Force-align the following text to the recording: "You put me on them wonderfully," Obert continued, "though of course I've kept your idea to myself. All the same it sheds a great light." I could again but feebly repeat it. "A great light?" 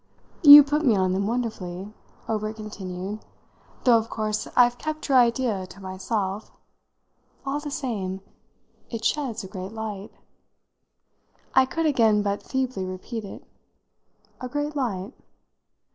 "You 0.41 0.63
put 0.63 0.83
me 0.83 0.95
on 0.95 1.13
them 1.13 1.27
wonderfully," 1.27 1.93
Obert 2.27 2.55
continued, 2.55 3.19
"though 3.83 3.99
of 3.99 4.09
course 4.09 4.47
I've 4.55 4.79
kept 4.79 5.07
your 5.07 5.19
idea 5.19 5.67
to 5.67 5.79
myself. 5.79 6.51
All 7.45 7.59
the 7.59 7.69
same 7.69 8.21
it 8.89 9.05
sheds 9.05 9.43
a 9.43 9.47
great 9.47 9.73
light." 9.73 10.09
I 11.53 11.67
could 11.67 11.85
again 11.85 12.23
but 12.23 12.41
feebly 12.41 12.83
repeat 12.83 13.23
it. 13.23 13.43
"A 14.39 14.49
great 14.49 14.75
light?" 14.75 15.13